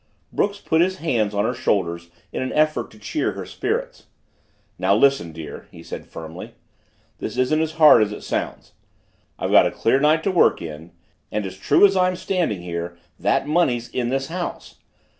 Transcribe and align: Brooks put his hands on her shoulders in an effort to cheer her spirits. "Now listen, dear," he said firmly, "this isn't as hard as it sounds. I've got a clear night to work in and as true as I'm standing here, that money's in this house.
Brooks 0.33 0.57
put 0.57 0.81
his 0.81 0.97
hands 0.97 1.35
on 1.35 1.45
her 1.45 1.53
shoulders 1.53 2.09
in 2.33 2.41
an 2.41 2.51
effort 2.53 2.89
to 2.89 2.97
cheer 2.97 3.33
her 3.33 3.45
spirits. 3.45 4.07
"Now 4.79 4.95
listen, 4.95 5.31
dear," 5.31 5.67
he 5.69 5.83
said 5.83 6.07
firmly, 6.07 6.55
"this 7.19 7.37
isn't 7.37 7.61
as 7.61 7.73
hard 7.73 8.01
as 8.01 8.11
it 8.11 8.23
sounds. 8.23 8.71
I've 9.37 9.51
got 9.51 9.67
a 9.67 9.71
clear 9.71 9.99
night 9.99 10.23
to 10.23 10.31
work 10.31 10.59
in 10.59 10.91
and 11.31 11.45
as 11.45 11.55
true 11.55 11.85
as 11.85 11.95
I'm 11.95 12.15
standing 12.15 12.63
here, 12.63 12.97
that 13.19 13.47
money's 13.47 13.89
in 13.89 14.09
this 14.09 14.25
house. 14.29 14.79